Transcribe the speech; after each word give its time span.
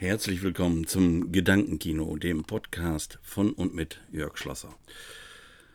Herzlich 0.00 0.42
willkommen 0.42 0.86
zum 0.86 1.30
Gedankenkino, 1.30 2.16
dem 2.16 2.44
Podcast 2.44 3.18
von 3.20 3.52
und 3.52 3.74
mit 3.74 4.00
Jörg 4.10 4.38
Schlosser. 4.38 4.74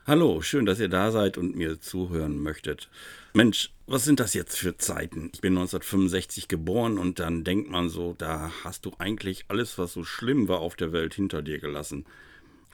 Hallo, 0.04 0.42
schön, 0.42 0.66
dass 0.66 0.80
ihr 0.80 0.88
da 0.88 1.12
seid 1.12 1.38
und 1.38 1.54
mir 1.54 1.80
zuhören 1.80 2.40
möchtet. 2.40 2.90
Mensch, 3.34 3.70
was 3.86 4.04
sind 4.04 4.18
das 4.18 4.34
jetzt 4.34 4.58
für 4.58 4.76
Zeiten? 4.78 5.30
Ich 5.32 5.42
bin 5.42 5.52
1965 5.52 6.48
geboren 6.48 6.98
und 6.98 7.20
dann 7.20 7.44
denkt 7.44 7.70
man 7.70 7.88
so, 7.88 8.16
da 8.18 8.50
hast 8.64 8.84
du 8.84 8.90
eigentlich 8.98 9.44
alles, 9.46 9.78
was 9.78 9.92
so 9.92 10.02
schlimm 10.02 10.48
war 10.48 10.58
auf 10.58 10.74
der 10.74 10.90
Welt, 10.90 11.14
hinter 11.14 11.40
dir 11.40 11.60
gelassen. 11.60 12.04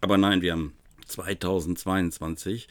Aber 0.00 0.16
nein, 0.16 0.40
wir 0.40 0.52
haben 0.52 0.72
2022 1.12 2.68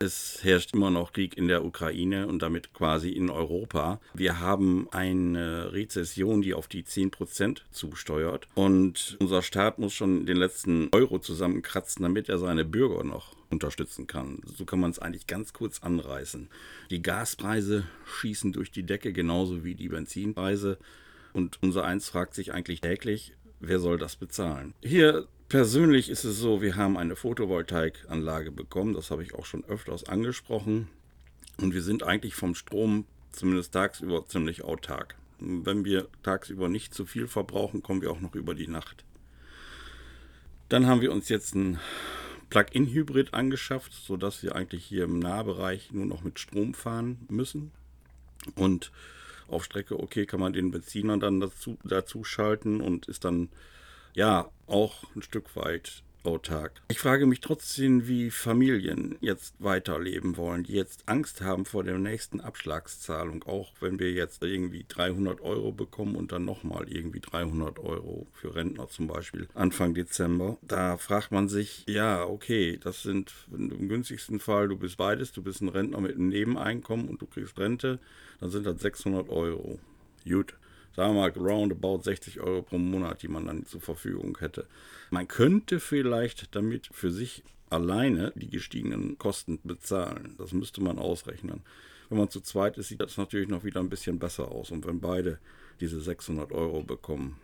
es 0.00 0.42
herrscht 0.42 0.74
immer 0.74 0.90
noch 0.90 1.12
Krieg 1.12 1.36
in 1.36 1.48
der 1.48 1.64
Ukraine 1.64 2.26
und 2.26 2.42
damit 2.42 2.72
quasi 2.74 3.10
in 3.10 3.30
Europa. 3.30 4.00
Wir 4.12 4.40
haben 4.40 4.88
eine 4.90 5.72
Rezession, 5.72 6.42
die 6.42 6.54
auf 6.54 6.68
die 6.68 6.84
10% 6.84 7.60
zusteuert. 7.70 8.48
Und 8.54 9.16
unser 9.20 9.42
Staat 9.42 9.78
muss 9.78 9.94
schon 9.94 10.26
den 10.26 10.36
letzten 10.36 10.88
Euro 10.92 11.18
zusammenkratzen, 11.18 12.02
damit 12.02 12.28
er 12.28 12.38
seine 12.38 12.64
Bürger 12.64 13.04
noch 13.04 13.34
unterstützen 13.50 14.06
kann. 14.06 14.42
So 14.44 14.64
kann 14.64 14.80
man 14.80 14.90
es 14.90 14.98
eigentlich 14.98 15.26
ganz 15.26 15.52
kurz 15.52 15.82
anreißen. 15.82 16.48
Die 16.90 17.02
Gaspreise 17.02 17.86
schießen 18.04 18.52
durch 18.52 18.70
die 18.72 18.82
Decke, 18.82 19.12
genauso 19.12 19.64
wie 19.64 19.74
die 19.74 19.88
Benzinpreise. 19.88 20.78
Und 21.32 21.58
unser 21.62 21.84
Eins 21.84 22.08
fragt 22.08 22.34
sich 22.34 22.52
eigentlich 22.52 22.80
täglich, 22.80 23.32
wer 23.60 23.78
soll 23.78 23.98
das 23.98 24.16
bezahlen? 24.16 24.74
Hier 24.82 25.26
Persönlich 25.48 26.08
ist 26.08 26.24
es 26.24 26.38
so, 26.38 26.62
wir 26.62 26.76
haben 26.76 26.96
eine 26.96 27.16
Photovoltaikanlage 27.16 28.50
bekommen, 28.50 28.94
das 28.94 29.10
habe 29.10 29.22
ich 29.22 29.34
auch 29.34 29.46
schon 29.46 29.64
öfters 29.64 30.04
angesprochen. 30.04 30.88
Und 31.58 31.74
wir 31.74 31.82
sind 31.82 32.02
eigentlich 32.02 32.34
vom 32.34 32.54
Strom, 32.54 33.04
zumindest 33.30 33.72
tagsüber, 33.72 34.26
ziemlich 34.26 34.64
autark. 34.64 35.16
Wenn 35.38 35.84
wir 35.84 36.08
tagsüber 36.22 36.68
nicht 36.68 36.94
zu 36.94 37.06
viel 37.06 37.28
verbrauchen, 37.28 37.82
kommen 37.82 38.02
wir 38.02 38.10
auch 38.10 38.20
noch 38.20 38.34
über 38.34 38.54
die 38.54 38.66
Nacht. 38.66 39.04
Dann 40.68 40.86
haben 40.86 41.00
wir 41.00 41.12
uns 41.12 41.28
jetzt 41.28 41.54
ein 41.54 41.78
Plug-in-Hybrid 42.50 43.34
angeschafft, 43.34 43.92
sodass 43.92 44.42
wir 44.42 44.56
eigentlich 44.56 44.84
hier 44.84 45.04
im 45.04 45.18
Nahbereich 45.18 45.92
nur 45.92 46.06
noch 46.06 46.24
mit 46.24 46.38
Strom 46.38 46.74
fahren 46.74 47.26
müssen. 47.28 47.70
Und 48.54 48.90
auf 49.48 49.64
Strecke, 49.64 50.00
okay, 50.00 50.26
kann 50.26 50.40
man 50.40 50.52
den 50.52 50.70
Benziner 50.70 51.18
dann 51.18 51.40
dazu, 51.40 51.78
dazu 51.84 52.24
schalten 52.24 52.80
und 52.80 53.06
ist 53.06 53.24
dann 53.24 53.50
ja 54.14 54.48
auch 54.66 55.04
ein 55.14 55.22
Stück 55.22 55.54
weit 55.56 56.02
autark. 56.24 56.80
Ich 56.88 56.98
frage 56.98 57.26
mich 57.26 57.40
trotzdem, 57.40 58.08
wie 58.08 58.30
Familien 58.30 59.16
jetzt 59.20 59.54
weiterleben 59.58 60.36
wollen, 60.36 60.64
die 60.64 60.72
jetzt 60.72 61.02
Angst 61.06 61.42
haben 61.42 61.64
vor 61.64 61.84
der 61.84 61.98
nächsten 61.98 62.40
Abschlagszahlung, 62.40 63.42
auch 63.44 63.72
wenn 63.80 63.98
wir 63.98 64.12
jetzt 64.12 64.42
irgendwie 64.42 64.84
300 64.88 65.40
Euro 65.42 65.72
bekommen 65.72 66.16
und 66.16 66.32
dann 66.32 66.44
nochmal 66.44 66.88
irgendwie 66.88 67.20
300 67.20 67.78
Euro 67.78 68.26
für 68.32 68.54
Rentner 68.54 68.88
zum 68.88 69.06
Beispiel 69.06 69.48
Anfang 69.54 69.94
Dezember. 69.94 70.56
Da 70.62 70.96
fragt 70.96 71.30
man 71.30 71.48
sich, 71.48 71.84
ja, 71.88 72.24
okay, 72.24 72.78
das 72.82 73.02
sind 73.02 73.32
im 73.52 73.88
günstigsten 73.88 74.40
Fall, 74.40 74.68
du 74.68 74.76
bist 74.76 74.96
beides, 74.96 75.32
du 75.32 75.42
bist 75.42 75.60
ein 75.60 75.68
Rentner 75.68 76.00
mit 76.00 76.14
einem 76.14 76.28
Nebeneinkommen 76.28 77.08
und 77.08 77.20
du 77.20 77.26
kriegst 77.26 77.58
Rente, 77.58 77.98
dann 78.40 78.50
sind 78.50 78.66
das 78.66 78.80
600 78.80 79.28
Euro. 79.28 79.78
Gut 80.26 80.54
sagen 80.94 81.14
wir 81.14 81.20
mal, 81.20 81.30
roundabout 81.30 82.02
60 82.02 82.40
Euro 82.40 82.62
pro 82.62 82.78
Monat, 82.78 83.22
die 83.22 83.28
man 83.28 83.46
dann 83.46 83.66
zur 83.66 83.80
Verfügung 83.80 84.38
hätte. 84.40 84.66
Man 85.10 85.28
könnte 85.28 85.80
vielleicht 85.80 86.54
damit 86.54 86.88
für 86.92 87.10
sich 87.10 87.42
alleine 87.70 88.32
die 88.36 88.50
gestiegenen 88.50 89.18
Kosten 89.18 89.58
bezahlen. 89.64 90.34
Das 90.38 90.52
müsste 90.52 90.80
man 90.82 90.98
ausrechnen. 90.98 91.62
Wenn 92.08 92.18
man 92.18 92.30
zu 92.30 92.40
zweit 92.40 92.78
ist, 92.78 92.88
sieht 92.88 93.00
das 93.00 93.16
natürlich 93.16 93.48
noch 93.48 93.64
wieder 93.64 93.80
ein 93.80 93.88
bisschen 93.88 94.18
besser 94.18 94.50
aus. 94.50 94.70
Und 94.70 94.86
wenn 94.86 95.00
beide 95.00 95.38
diese 95.80 96.00
600 96.00 96.52
Euro 96.52 96.82
bekommen. 96.82 97.38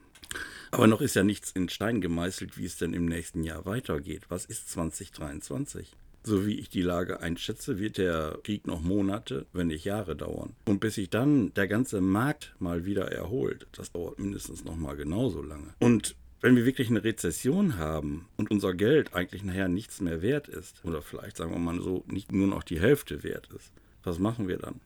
Aber 0.71 0.87
noch 0.87 1.01
ist 1.01 1.17
ja 1.17 1.25
nichts 1.25 1.51
in 1.51 1.69
Stein 1.69 2.01
gemeißelt, 2.01 2.57
wie 2.57 2.67
es 2.67 2.77
denn 2.77 2.95
im 2.95 3.07
nächsten 3.07 3.43
Jahr 3.43 3.67
weitergeht. 3.67 4.23
Was 4.29 4.45
ist 4.45 4.71
2023? 4.71 5.97
So 6.23 6.47
wie 6.47 6.59
ich 6.59 6.69
die 6.69 6.83
Lage 6.83 7.21
einschätze, 7.21 7.79
wird 7.79 7.97
der 7.97 8.39
Krieg 8.43 8.67
noch 8.67 8.83
Monate, 8.83 9.47
wenn 9.53 9.69
nicht 9.69 9.85
Jahre 9.85 10.17
dauern. 10.17 10.55
Und 10.67 10.81
bis 10.81 10.97
sich 10.97 11.09
dann 11.09 11.55
der 11.55 11.67
ganze 11.67 12.01
Markt 12.01 12.55
mal 12.59 12.85
wieder 12.85 13.11
erholt, 13.11 13.67
das 13.73 13.93
dauert 13.93 14.19
mindestens 14.19 14.65
noch 14.65 14.77
mal 14.77 14.97
genauso 14.97 15.43
lange. 15.43 15.75
Und 15.79 16.17
wenn 16.43 16.57
wir 16.57 16.65
wirklich 16.65 16.91
eine 16.91 17.05
Rezession 17.05 17.79
haben 17.79 18.29
und 18.37 18.51
unser 18.51 18.75
Geld 18.75 19.15
eigentlich 19.15 19.45
nachher 19.45 19.69
nichts 19.69 20.01
mehr 20.01 20.23
wert 20.23 20.49
ist, 20.49 20.85
oder 20.85 21.03
vielleicht 21.03 21.37
sagen 21.37 21.53
wir 21.53 21.59
mal 21.59 21.81
so, 21.81 22.05
nicht 22.07 22.33
nur 22.33 22.47
noch 22.47 22.63
die 22.63 22.81
Hälfte 22.81 23.23
wert 23.23 23.49
ist, 23.55 23.73
was 24.03 24.19
machen 24.19 24.49
wir 24.49 24.59
dann? 24.59 24.81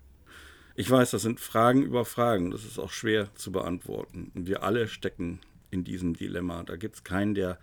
Ich 0.76 0.90
weiß, 0.90 1.12
das 1.12 1.22
sind 1.22 1.38
Fragen 1.38 1.84
über 1.84 2.04
Fragen, 2.04 2.50
das 2.50 2.64
ist 2.64 2.80
auch 2.80 2.90
schwer 2.90 3.32
zu 3.36 3.52
beantworten. 3.52 4.32
Und 4.34 4.48
wir 4.48 4.64
alle 4.64 4.88
stecken 4.88 5.40
in 5.70 5.84
diesem 5.84 6.14
Dilemma. 6.14 6.64
Da 6.64 6.74
gibt 6.76 6.96
es 6.96 7.04
keinen, 7.04 7.34
der 7.34 7.58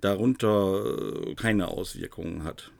darunter 0.00 1.26
äh, 1.26 1.34
keine 1.34 1.68
Auswirkungen 1.68 2.44
hat. 2.44 2.70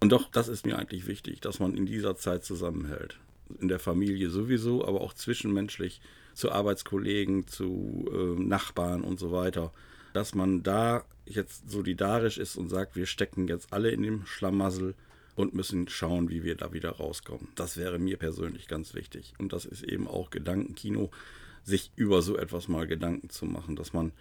Und 0.00 0.10
doch, 0.10 0.30
das 0.30 0.48
ist 0.48 0.66
mir 0.66 0.78
eigentlich 0.78 1.06
wichtig, 1.06 1.40
dass 1.40 1.60
man 1.60 1.76
in 1.76 1.86
dieser 1.86 2.16
Zeit 2.16 2.44
zusammenhält. 2.44 3.18
In 3.60 3.68
der 3.68 3.78
Familie 3.78 4.30
sowieso, 4.30 4.86
aber 4.86 5.00
auch 5.00 5.14
zwischenmenschlich 5.14 6.00
zu 6.34 6.50
Arbeitskollegen, 6.50 7.46
zu 7.46 8.06
äh, 8.12 8.40
Nachbarn 8.40 9.02
und 9.02 9.18
so 9.20 9.32
weiter. 9.32 9.72
Dass 10.12 10.34
man 10.34 10.62
da 10.62 11.04
jetzt 11.26 11.70
solidarisch 11.70 12.38
ist 12.38 12.56
und 12.56 12.68
sagt, 12.68 12.96
wir 12.96 13.06
stecken 13.06 13.48
jetzt 13.48 13.72
alle 13.72 13.90
in 13.90 14.02
dem 14.02 14.26
Schlamassel 14.26 14.94
und 15.36 15.54
müssen 15.54 15.88
schauen, 15.88 16.28
wie 16.28 16.44
wir 16.44 16.54
da 16.54 16.72
wieder 16.72 16.90
rauskommen. 16.90 17.48
Das 17.54 17.76
wäre 17.76 17.98
mir 17.98 18.16
persönlich 18.16 18.68
ganz 18.68 18.94
wichtig. 18.94 19.34
Und 19.38 19.52
das 19.52 19.64
ist 19.64 19.82
eben 19.82 20.06
auch 20.06 20.30
Gedankenkino, 20.30 21.10
sich 21.64 21.90
über 21.96 22.22
so 22.22 22.36
etwas 22.36 22.68
mal 22.68 22.86
Gedanken 22.86 23.30
zu 23.30 23.46
machen, 23.46 23.74
dass 23.74 23.92
man 23.92 24.12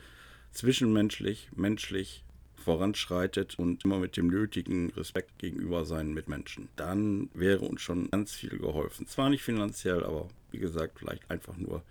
zwischenmenschlich, 0.52 1.50
menschlich 1.56 2.24
voranschreitet 2.64 3.60
und 3.60 3.86
immer 3.86 4.00
mit 4.00 4.18
dem 4.18 4.28
nötigen 4.28 4.92
Respekt 4.92 5.38
gegenüber 5.38 5.86
seinen 5.86 6.14
Mitmenschen. 6.14 6.70
Dann 6.76 7.30
wäre 7.34 7.62
uns 7.62 7.82
schon 7.82 8.10
ganz 8.10 8.34
viel 8.34 8.58
geholfen. 8.58 9.08
Zwar 9.08 9.30
nicht 9.30 9.44
finanziell, 9.44 10.04
aber 10.04 10.28
wie 10.52 10.60
gesagt, 10.60 11.00
vielleicht 11.00 11.30
einfach 11.30 11.58
nur 11.58 11.84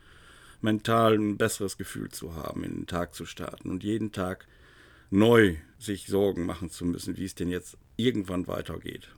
mental 0.61 1.15
ein 1.15 1.37
besseres 1.37 1.77
Gefühl 1.77 2.11
zu 2.11 2.35
haben, 2.35 2.65
in 2.65 2.75
den 2.75 2.87
Tag 2.87 3.15
zu 3.15 3.27
starten 3.27 3.71
und 3.71 3.85
jeden 3.85 4.13
Tag 4.13 4.47
neu 5.11 5.57
sich 5.79 6.07
Sorgen 6.07 6.47
machen 6.47 6.71
zu 6.71 6.85
müssen, 6.85 7.17
wie 7.17 7.25
es 7.25 7.35
denn 7.35 7.51
jetzt 7.51 7.77
irgendwann 7.97 8.47
weitergeht. 8.47 9.09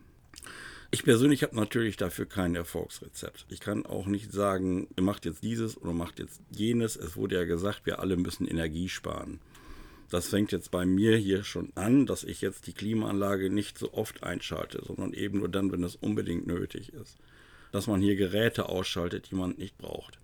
Ich 0.90 1.02
persönlich 1.02 1.42
habe 1.42 1.56
natürlich 1.56 1.96
dafür 1.96 2.26
kein 2.26 2.54
Erfolgsrezept. 2.54 3.46
Ich 3.48 3.60
kann 3.60 3.84
auch 3.84 4.06
nicht 4.06 4.32
sagen, 4.32 4.86
ihr 4.96 5.02
macht 5.02 5.24
jetzt 5.24 5.42
dieses 5.42 5.76
oder 5.76 5.92
macht 5.92 6.20
jetzt 6.20 6.40
jenes. 6.50 6.94
Es 6.96 7.16
wurde 7.16 7.34
ja 7.34 7.44
gesagt, 7.44 7.84
wir 7.84 7.98
alle 7.98 8.16
müssen 8.16 8.46
Energie 8.46 8.88
sparen. 8.88 9.40
Das 10.14 10.28
fängt 10.28 10.52
jetzt 10.52 10.70
bei 10.70 10.86
mir 10.86 11.16
hier 11.16 11.42
schon 11.42 11.72
an, 11.74 12.06
dass 12.06 12.22
ich 12.22 12.40
jetzt 12.40 12.68
die 12.68 12.72
Klimaanlage 12.72 13.50
nicht 13.50 13.76
so 13.76 13.94
oft 13.94 14.22
einschalte, 14.22 14.80
sondern 14.86 15.12
eben 15.12 15.40
nur 15.40 15.48
dann, 15.48 15.72
wenn 15.72 15.82
es 15.82 15.96
unbedingt 15.96 16.46
nötig 16.46 16.92
ist. 16.92 17.18
Dass 17.72 17.88
man 17.88 18.00
hier 18.00 18.14
Geräte 18.14 18.68
ausschaltet, 18.68 19.32
die 19.32 19.34
man 19.34 19.56
nicht 19.56 19.76
braucht. 19.76 20.20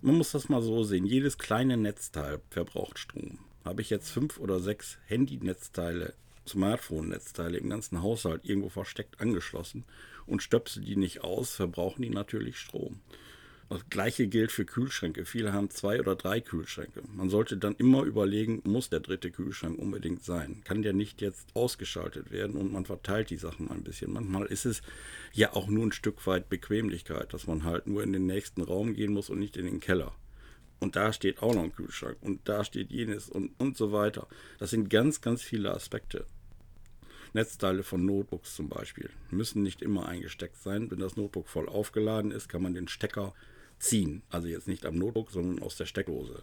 Man 0.00 0.16
muss 0.16 0.32
das 0.32 0.48
mal 0.48 0.60
so 0.60 0.82
sehen. 0.82 1.06
Jedes 1.06 1.38
kleine 1.38 1.76
Netzteil 1.76 2.40
verbraucht 2.50 2.98
Strom. 2.98 3.38
Habe 3.64 3.82
ich 3.82 3.90
jetzt 3.90 4.10
fünf 4.10 4.40
oder 4.40 4.58
sechs 4.58 4.98
Handy-Netzteile, 5.06 6.14
Smartphone-Netzteile 6.48 7.58
im 7.58 7.70
ganzen 7.70 8.02
Haushalt 8.02 8.44
irgendwo 8.44 8.70
versteckt 8.70 9.20
angeschlossen 9.20 9.84
und 10.26 10.42
stöpsel 10.42 10.82
die 10.82 10.96
nicht 10.96 11.22
aus, 11.22 11.54
verbrauchen 11.54 12.02
die 12.02 12.10
natürlich 12.10 12.58
Strom. 12.58 12.98
Das 13.72 13.88
gleiche 13.88 14.26
gilt 14.26 14.52
für 14.52 14.66
Kühlschränke. 14.66 15.24
Viele 15.24 15.54
haben 15.54 15.70
zwei 15.70 15.98
oder 15.98 16.14
drei 16.14 16.42
Kühlschränke. 16.42 17.00
Man 17.14 17.30
sollte 17.30 17.56
dann 17.56 17.74
immer 17.76 18.02
überlegen, 18.02 18.60
muss 18.64 18.90
der 18.90 19.00
dritte 19.00 19.30
Kühlschrank 19.30 19.78
unbedingt 19.78 20.22
sein? 20.22 20.60
Kann 20.64 20.82
der 20.82 20.92
nicht 20.92 21.22
jetzt 21.22 21.48
ausgeschaltet 21.54 22.30
werden 22.30 22.56
und 22.56 22.70
man 22.70 22.84
verteilt 22.84 23.30
die 23.30 23.38
Sachen 23.38 23.70
ein 23.70 23.82
bisschen? 23.82 24.12
Manchmal 24.12 24.44
ist 24.44 24.66
es 24.66 24.82
ja 25.32 25.54
auch 25.54 25.68
nur 25.68 25.86
ein 25.86 25.92
Stück 25.92 26.26
weit 26.26 26.50
Bequemlichkeit, 26.50 27.32
dass 27.32 27.46
man 27.46 27.64
halt 27.64 27.86
nur 27.86 28.02
in 28.02 28.12
den 28.12 28.26
nächsten 28.26 28.60
Raum 28.60 28.92
gehen 28.92 29.14
muss 29.14 29.30
und 29.30 29.38
nicht 29.38 29.56
in 29.56 29.64
den 29.64 29.80
Keller. 29.80 30.12
Und 30.78 30.94
da 30.94 31.14
steht 31.14 31.40
auch 31.40 31.54
noch 31.54 31.62
ein 31.62 31.74
Kühlschrank 31.74 32.18
und 32.20 32.46
da 32.46 32.64
steht 32.64 32.90
jenes 32.90 33.30
und, 33.30 33.58
und 33.58 33.78
so 33.78 33.90
weiter. 33.90 34.28
Das 34.58 34.68
sind 34.68 34.90
ganz, 34.90 35.22
ganz 35.22 35.40
viele 35.40 35.72
Aspekte. 35.74 36.26
Netzteile 37.32 37.82
von 37.82 38.04
Notebooks 38.04 38.54
zum 38.54 38.68
Beispiel 38.68 39.08
müssen 39.30 39.62
nicht 39.62 39.80
immer 39.80 40.06
eingesteckt 40.06 40.58
sein. 40.58 40.90
Wenn 40.90 40.98
das 40.98 41.16
Notebook 41.16 41.48
voll 41.48 41.70
aufgeladen 41.70 42.32
ist, 42.32 42.50
kann 42.50 42.62
man 42.62 42.74
den 42.74 42.88
Stecker 42.88 43.32
ziehen. 43.82 44.22
Also 44.30 44.48
jetzt 44.48 44.68
nicht 44.68 44.86
am 44.86 44.96
Notebook, 44.96 45.30
sondern 45.30 45.62
aus 45.62 45.76
der 45.76 45.86
Steckdose. 45.86 46.42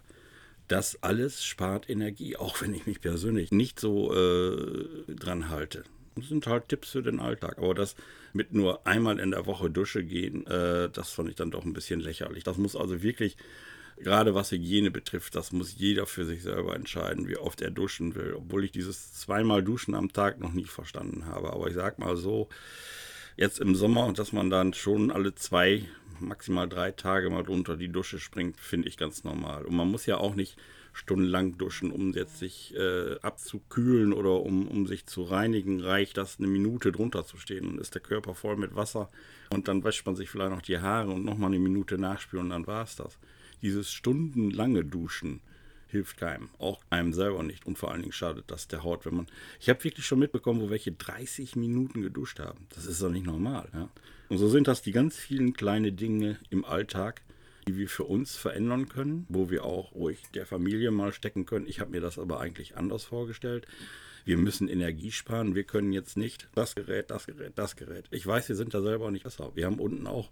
Das 0.68 1.02
alles 1.02 1.44
spart 1.44 1.90
Energie, 1.90 2.36
auch 2.36 2.62
wenn 2.62 2.74
ich 2.74 2.86
mich 2.86 3.02
persönlich 3.02 3.52
nicht 3.52 3.80
so 3.80 4.14
äh, 4.14 5.16
dran 5.16 5.50
halte. 5.50 5.84
Das 6.16 6.28
sind 6.28 6.46
halt 6.46 6.68
Tipps 6.68 6.92
für 6.92 7.02
den 7.02 7.20
Alltag. 7.20 7.58
Aber 7.58 7.74
das 7.74 7.96
mit 8.34 8.54
nur 8.54 8.86
einmal 8.86 9.20
in 9.20 9.32
der 9.32 9.46
Woche 9.46 9.70
Dusche 9.70 10.04
gehen, 10.04 10.46
äh, 10.48 10.90
das 10.90 11.12
fand 11.12 11.30
ich 11.30 11.36
dann 11.36 11.50
doch 11.50 11.66
ein 11.66 11.74
bisschen 11.74 12.02
lächerlich. 12.02 12.44
Das 12.44 12.58
muss 12.58 12.76
also 12.76 13.02
wirklich, 13.02 13.38
gerade 13.98 14.36
was 14.36 14.52
Hygiene 14.52 14.92
betrifft, 14.92 15.34
das 15.34 15.52
muss 15.52 15.76
jeder 15.78 16.06
für 16.06 16.26
sich 16.26 16.44
selber 16.44 16.76
entscheiden, 16.76 17.28
wie 17.28 17.38
oft 17.38 17.62
er 17.62 17.72
duschen 17.72 18.14
will. 18.16 18.34
Obwohl 18.36 18.66
ich 18.66 18.72
dieses 18.72 19.14
zweimal 19.14 19.64
Duschen 19.64 19.96
am 19.96 20.12
Tag 20.12 20.40
noch 20.40 20.54
nie 20.54 20.66
verstanden 20.66 21.26
habe. 21.26 21.54
Aber 21.54 21.68
ich 21.68 21.74
sag 21.74 22.00
mal 22.00 22.18
so, 22.18 22.50
jetzt 23.38 23.60
im 23.60 23.74
Sommer, 23.74 24.12
dass 24.14 24.34
man 24.34 24.50
dann 24.50 24.74
schon 24.74 25.10
alle 25.10 25.34
zwei 25.34 25.86
maximal 26.20 26.68
drei 26.68 26.92
Tage 26.92 27.30
mal 27.30 27.44
drunter 27.44 27.78
die 27.78 27.90
Dusche 27.90 28.20
springt, 28.20 28.60
finde 28.60 28.88
ich 28.88 28.98
ganz 28.98 29.24
normal. 29.24 29.66
Und 29.66 29.76
man 29.76 29.90
muss 29.90 30.06
ja 30.06 30.18
auch 30.18 30.36
nicht 30.36 30.58
stundenlang 30.94 31.58
duschen, 31.58 31.92
um 31.92 32.14
jetzt 32.14 32.40
sich 32.40 32.76
äh, 32.76 33.20
abzukühlen 33.22 34.14
oder 34.14 34.42
um, 34.42 34.68
um 34.68 34.88
sich 34.88 35.06
zu 35.06 35.24
reinigen, 35.24 35.82
reicht 35.82 36.18
das 36.18 36.40
eine 36.40 36.48
Minute 36.48 36.92
drunter 36.92 37.26
zu 37.26 37.38
stehen 37.38 37.68
und 37.68 37.80
ist 37.80 37.94
der 37.94 38.02
Körper 38.02 38.36
voll 38.36 38.58
mit 38.58 38.76
Wasser 38.76 39.10
und 39.50 39.68
dann 39.68 39.84
wäscht 39.84 40.06
man 40.06 40.16
sich 40.16 40.30
vielleicht 40.30 40.52
noch 40.52 40.62
die 40.62 40.80
Haare 40.80 41.12
und 41.12 41.26
nochmal 41.26 41.52
eine 41.52 41.60
Minute 41.60 41.98
nachspülen 41.98 42.46
und 42.46 42.52
dann 42.52 42.68
war 42.68 42.84
es 42.84 42.96
das. 42.96 43.18
Dieses 43.62 43.92
stundenlange 43.92 44.84
Duschen 44.84 45.42
hilft 45.90 46.18
keinem, 46.18 46.50
auch 46.60 46.80
einem 46.90 47.14
selber 47.14 47.44
nicht 47.44 47.66
und 47.66 47.78
vor 47.78 47.92
allen 47.92 48.02
Dingen 48.02 48.14
schadet 48.14 48.46
das 48.48 48.68
der 48.68 48.84
Haut, 48.84 49.06
wenn 49.06 49.16
man. 49.16 49.28
Ich 49.60 49.70
habe 49.70 49.84
wirklich 49.84 50.06
schon 50.06 50.20
mitbekommen, 50.20 50.62
wo 50.62 50.70
welche 50.70 50.92
30 50.92 51.56
Minuten 51.56 52.02
geduscht 52.02 52.40
haben. 52.40 52.68
Das 52.76 52.86
ist 52.86 53.02
doch 53.02 53.10
nicht 53.10 53.26
normal. 53.26 53.70
Ja? 53.74 53.90
Und 54.30 54.38
so 54.38 54.48
sind 54.48 54.68
das 54.68 54.82
die 54.82 54.92
ganz 54.92 55.18
vielen 55.18 55.54
kleinen 55.54 55.96
Dinge 55.96 56.38
im 56.50 56.64
Alltag, 56.64 57.22
die 57.68 57.78
wir 57.78 57.90
für 57.90 58.04
uns 58.04 58.36
verändern 58.36 58.88
können, 58.90 59.26
wo 59.30 59.50
wir 59.50 59.66
auch 59.66 59.94
ruhig 59.94 60.22
der 60.34 60.46
Familie 60.46 60.92
mal 60.92 61.12
stecken 61.12 61.46
können. 61.46 61.68
Ich 61.68 61.80
habe 61.80 61.92
mir 61.92 62.02
das 62.02 62.20
aber 62.20 62.40
eigentlich 62.40 62.78
anders 62.78 63.04
vorgestellt. 63.04 63.68
Wir 64.26 64.38
müssen 64.38 64.68
Energie 64.68 65.12
sparen. 65.12 65.56
Wir 65.56 65.64
können 65.64 65.92
jetzt 65.92 66.18
nicht 66.18 66.48
das 66.54 66.76
Gerät, 66.76 67.10
das 67.10 67.26
Gerät, 67.26 67.54
das 67.56 67.76
Gerät. 67.76 68.06
Ich 68.12 68.26
weiß, 68.26 68.50
wir 68.50 68.56
sind 68.56 68.74
da 68.74 68.82
selber 68.82 69.10
nicht 69.10 69.24
besser. 69.24 69.52
Wir 69.56 69.66
haben 69.66 69.80
unten 69.80 70.06
auch 70.06 70.30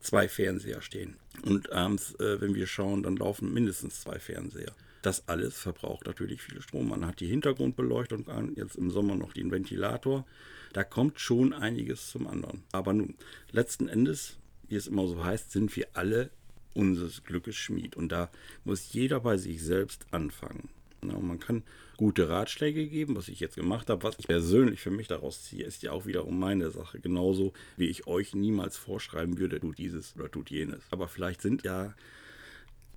zwei 0.00 0.28
Fernseher 0.28 0.82
stehen. 0.82 1.16
Und 1.42 1.72
abends, 1.72 2.14
äh, 2.16 2.40
wenn 2.40 2.54
wir 2.54 2.66
schauen, 2.66 3.02
dann 3.02 3.16
laufen 3.16 3.52
mindestens 3.52 4.00
zwei 4.00 4.18
Fernseher. 4.18 4.72
Das 5.02 5.28
alles 5.28 5.58
verbraucht 5.58 6.06
natürlich 6.06 6.42
viel 6.42 6.60
Strom. 6.60 6.88
Man 6.88 7.06
hat 7.06 7.20
die 7.20 7.26
Hintergrundbeleuchtung 7.26 8.28
an, 8.28 8.54
jetzt 8.56 8.76
im 8.76 8.90
Sommer 8.90 9.14
noch 9.14 9.32
den 9.32 9.50
Ventilator. 9.50 10.26
Da 10.72 10.84
kommt 10.84 11.20
schon 11.20 11.52
einiges 11.52 12.10
zum 12.10 12.26
anderen. 12.26 12.62
Aber 12.72 12.92
nun, 12.92 13.14
letzten 13.52 13.88
Endes, 13.88 14.36
wie 14.68 14.76
es 14.76 14.86
immer 14.86 15.06
so 15.06 15.24
heißt, 15.24 15.52
sind 15.52 15.74
wir 15.76 15.88
alle 15.94 16.30
unseres 16.74 17.24
Glückes 17.24 17.56
Schmied. 17.56 17.96
Und 17.96 18.10
da 18.10 18.30
muss 18.64 18.92
jeder 18.92 19.20
bei 19.20 19.36
sich 19.36 19.62
selbst 19.62 20.06
anfangen. 20.10 20.68
Ja, 21.02 21.18
man 21.18 21.38
kann 21.38 21.62
gute 21.96 22.28
Ratschläge 22.28 22.86
geben, 22.86 23.16
was 23.16 23.28
ich 23.28 23.40
jetzt 23.40 23.54
gemacht 23.54 23.88
habe. 23.88 24.02
Was 24.02 24.18
ich 24.18 24.26
persönlich 24.26 24.80
für 24.80 24.90
mich 24.90 25.06
daraus 25.06 25.44
ziehe, 25.44 25.64
ist 25.64 25.82
ja 25.82 25.92
auch 25.92 26.06
wiederum 26.06 26.38
meine 26.38 26.70
Sache. 26.70 27.00
Genauso 27.00 27.52
wie 27.76 27.86
ich 27.86 28.06
euch 28.06 28.34
niemals 28.34 28.76
vorschreiben 28.76 29.38
würde, 29.38 29.60
tut 29.60 29.78
dieses 29.78 30.16
oder 30.16 30.30
tut 30.30 30.50
jenes. 30.50 30.80
Aber 30.90 31.06
vielleicht 31.06 31.40
sind 31.40 31.62
ja 31.62 31.94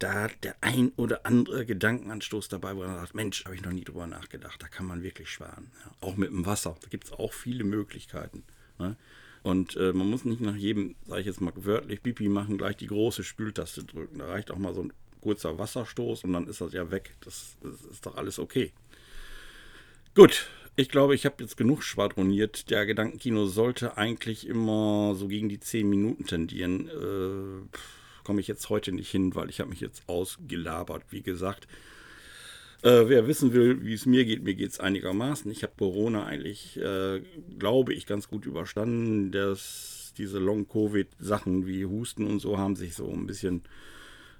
da 0.01 0.29
der 0.43 0.55
ein 0.61 0.91
oder 0.95 1.25
andere 1.25 1.65
Gedankenanstoß 1.65 2.49
dabei, 2.49 2.75
wo 2.75 2.79
man 2.79 2.95
sagt, 2.95 3.15
Mensch, 3.15 3.45
habe 3.45 3.55
ich 3.55 3.61
noch 3.61 3.71
nie 3.71 3.83
drüber 3.83 4.07
nachgedacht. 4.07 4.61
Da 4.61 4.67
kann 4.67 4.85
man 4.85 5.03
wirklich 5.03 5.29
sparen. 5.29 5.71
Ja, 5.85 5.91
auch 6.01 6.17
mit 6.17 6.29
dem 6.29 6.45
Wasser. 6.45 6.75
Da 6.81 6.87
gibt 6.87 7.05
es 7.05 7.11
auch 7.11 7.33
viele 7.33 7.63
Möglichkeiten. 7.63 8.43
Ne? 8.79 8.95
Und 9.43 9.75
äh, 9.75 9.93
man 9.93 10.09
muss 10.09 10.25
nicht 10.25 10.41
nach 10.41 10.55
jedem, 10.55 10.95
sage 11.05 11.21
ich 11.21 11.27
jetzt 11.27 11.41
mal 11.41 11.53
wörtlich, 11.55 12.01
Pipi 12.01 12.29
machen, 12.29 12.57
gleich 12.57 12.77
die 12.77 12.87
große 12.87 13.23
Spültaste 13.23 13.83
drücken. 13.83 14.19
Da 14.19 14.27
reicht 14.27 14.51
auch 14.51 14.57
mal 14.57 14.73
so 14.73 14.81
ein 14.81 14.93
kurzer 15.21 15.57
Wasserstoß 15.57 16.23
und 16.23 16.33
dann 16.33 16.47
ist 16.47 16.61
das 16.61 16.73
ja 16.73 16.89
weg. 16.89 17.15
Das, 17.21 17.57
das 17.61 17.83
ist 17.83 18.05
doch 18.05 18.15
alles 18.15 18.39
okay. 18.39 18.71
Gut, 20.15 20.47
ich 20.75 20.89
glaube, 20.89 21.15
ich 21.15 21.25
habe 21.25 21.43
jetzt 21.43 21.57
genug 21.57 21.83
schwadroniert. 21.83 22.69
Der 22.69 22.85
Gedankenkino 22.85 23.45
sollte 23.45 23.97
eigentlich 23.97 24.47
immer 24.47 25.15
so 25.15 25.27
gegen 25.27 25.49
die 25.49 25.59
10 25.59 25.89
Minuten 25.89 26.25
tendieren. 26.25 26.87
Äh, 26.87 27.77
Komme 28.23 28.41
ich 28.41 28.47
jetzt 28.47 28.69
heute 28.69 28.91
nicht 28.91 29.09
hin, 29.09 29.35
weil 29.35 29.49
ich 29.49 29.59
habe 29.59 29.69
mich 29.69 29.81
jetzt 29.81 30.03
ausgelabert, 30.07 31.03
wie 31.09 31.21
gesagt. 31.21 31.67
Äh, 32.83 33.07
wer 33.07 33.27
wissen 33.27 33.53
will, 33.53 33.83
wie 33.83 33.93
es 33.93 34.05
mir 34.05 34.25
geht, 34.25 34.43
mir 34.43 34.55
geht 34.55 34.71
es 34.71 34.79
einigermaßen. 34.79 35.51
Ich 35.51 35.61
habe 35.63 35.73
Corona 35.77 36.25
eigentlich, 36.25 36.77
äh, 36.77 37.21
glaube 37.59 37.93
ich, 37.93 38.07
ganz 38.07 38.27
gut 38.27 38.45
überstanden. 38.45 39.31
Das, 39.31 40.13
diese 40.17 40.39
Long-Covid-Sachen 40.39 41.67
wie 41.67 41.85
Husten 41.85 42.25
und 42.25 42.39
so 42.39 42.57
haben 42.57 42.75
sich 42.75 42.95
so 42.95 43.11
ein 43.11 43.27
bisschen 43.27 43.61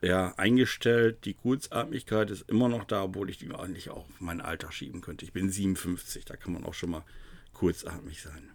ja, 0.02 0.34
eingestellt. 0.38 1.26
Die 1.26 1.36
Kurzatmigkeit 1.36 2.32
ist 2.32 2.50
immer 2.50 2.68
noch 2.68 2.86
da, 2.86 3.04
obwohl 3.04 3.30
ich 3.30 3.38
die 3.38 3.54
eigentlich 3.54 3.90
auch 3.92 4.08
auf 4.08 4.20
mein 4.20 4.42
Alter 4.42 4.72
schieben 4.72 5.02
könnte. 5.02 5.26
Ich 5.26 5.34
bin 5.34 5.50
57, 5.50 6.26
da 6.26 6.36
kann 6.36 6.54
man 6.54 6.64
auch 6.64 6.74
schon 6.74 6.90
mal 6.90 7.04
kurzatmig 7.54 8.22
sein. 8.22 8.50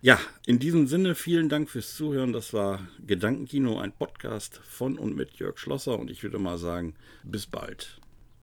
Ja, 0.00 0.20
in 0.46 0.60
diesem 0.60 0.86
Sinne 0.86 1.16
vielen 1.16 1.48
Dank 1.48 1.68
fürs 1.68 1.96
Zuhören. 1.96 2.32
Das 2.32 2.52
war 2.52 2.86
Gedankenkino, 3.04 3.80
ein 3.80 3.90
Podcast 3.90 4.60
von 4.62 4.96
und 4.96 5.16
mit 5.16 5.40
Jörg 5.40 5.58
Schlosser 5.58 5.98
und 5.98 6.08
ich 6.08 6.22
würde 6.22 6.38
mal 6.38 6.56
sagen, 6.56 6.94
bis 7.24 7.46
bald. 7.46 7.98